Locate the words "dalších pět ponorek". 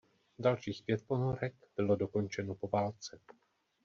0.39-1.53